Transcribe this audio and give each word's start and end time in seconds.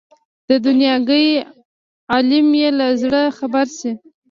د 0.47 0.49
دنیاګۍ 0.65 1.27
عالم 2.11 2.47
یې 2.61 2.69
له 2.79 2.87
زړه 3.01 3.21
خبر 3.37 3.67
شي. 3.77 3.91